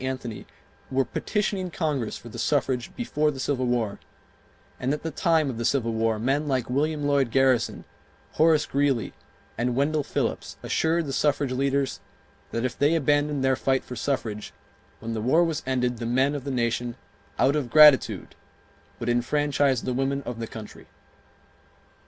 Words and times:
Anthony 0.03 0.47
were 0.89 1.05
petitioning 1.05 1.69
Congress 1.69 2.17
for 2.17 2.27
the 2.27 2.39
suffrage 2.39 2.91
before 2.95 3.29
the 3.29 3.39
Civil 3.39 3.67
War, 3.67 3.99
and 4.79 4.91
at 4.95 5.03
the 5.03 5.11
time 5.11 5.47
of 5.47 5.59
the 5.59 5.63
Civil 5.63 5.93
War 5.93 6.17
men 6.17 6.47
like 6.47 6.71
William 6.71 7.03
Lloyd 7.05 7.29
Garrison, 7.29 7.85
Horace 8.31 8.65
Greeley, 8.65 9.13
and 9.59 9.75
Wendell 9.75 10.01
Phillips 10.03 10.57
assured 10.63 11.05
the 11.05 11.13
suffrage 11.13 11.51
leaders 11.51 11.99
that 12.49 12.65
if 12.65 12.75
they 12.75 12.95
abandoned 12.95 13.43
their 13.43 13.55
fight 13.55 13.83
for 13.83 13.95
suffrage, 13.95 14.51
when 15.01 15.13
the 15.13 15.21
war 15.21 15.43
was 15.43 15.61
ended 15.67 15.97
the 15.99 16.07
men 16.07 16.33
of 16.33 16.45
the 16.45 16.49
nation 16.49 16.95
"out 17.37 17.55
of 17.55 17.69
gratitude" 17.69 18.33
would 18.99 19.07
enfranchise 19.07 19.83
the 19.83 19.93
women 19.93 20.23
of 20.23 20.39
the 20.39 20.47
country. 20.47 20.87